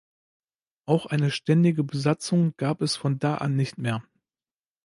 [0.87, 4.01] Auch eine ständige Besatzung gab es von da an nicht mehr.